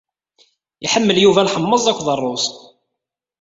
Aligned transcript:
Iḥemmel 0.85 1.17
Yuba 1.19 1.45
lḥemmeẓ 1.47 1.83
akked 1.91 2.07
ṛṛuz. 2.19 2.45